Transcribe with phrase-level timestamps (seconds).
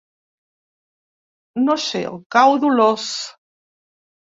[1.67, 3.11] No sé on cau Dolors.